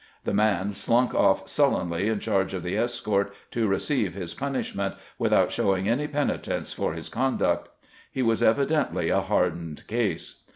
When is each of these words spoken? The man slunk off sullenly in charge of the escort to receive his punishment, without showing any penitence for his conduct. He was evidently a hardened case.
The 0.23 0.33
man 0.33 0.73
slunk 0.73 1.13
off 1.13 1.47
sullenly 1.47 2.07
in 2.07 2.19
charge 2.19 2.55
of 2.55 2.63
the 2.63 2.75
escort 2.75 3.35
to 3.51 3.67
receive 3.67 4.15
his 4.15 4.33
punishment, 4.33 4.95
without 5.19 5.51
showing 5.51 5.87
any 5.87 6.07
penitence 6.07 6.73
for 6.73 6.93
his 6.95 7.07
conduct. 7.07 7.69
He 8.11 8.23
was 8.23 8.41
evidently 8.41 9.09
a 9.09 9.21
hardened 9.21 9.85
case. 9.85 10.41